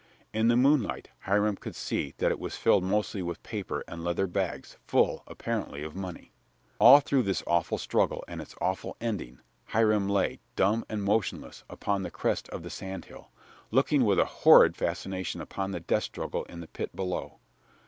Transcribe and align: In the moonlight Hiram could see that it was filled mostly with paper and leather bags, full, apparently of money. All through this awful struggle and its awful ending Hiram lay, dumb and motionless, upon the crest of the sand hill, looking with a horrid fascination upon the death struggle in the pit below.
In 0.33 0.47
the 0.47 0.57
moonlight 0.57 1.09
Hiram 1.27 1.55
could 1.57 1.75
see 1.75 2.15
that 2.17 2.31
it 2.31 2.39
was 2.39 2.55
filled 2.57 2.83
mostly 2.83 3.21
with 3.21 3.43
paper 3.43 3.83
and 3.87 4.03
leather 4.03 4.25
bags, 4.25 4.77
full, 4.87 5.23
apparently 5.27 5.83
of 5.83 5.95
money. 5.95 6.31
All 6.79 7.01
through 7.01 7.21
this 7.21 7.43
awful 7.45 7.77
struggle 7.77 8.23
and 8.27 8.41
its 8.41 8.55
awful 8.59 8.97
ending 8.99 9.41
Hiram 9.65 10.09
lay, 10.09 10.39
dumb 10.55 10.85
and 10.89 11.03
motionless, 11.03 11.63
upon 11.69 12.01
the 12.01 12.09
crest 12.09 12.49
of 12.49 12.63
the 12.63 12.71
sand 12.71 13.05
hill, 13.05 13.29
looking 13.69 14.03
with 14.03 14.17
a 14.17 14.25
horrid 14.41 14.75
fascination 14.75 15.39
upon 15.39 15.69
the 15.69 15.79
death 15.79 16.01
struggle 16.05 16.45
in 16.45 16.61
the 16.61 16.67
pit 16.67 16.95
below. 16.95 17.37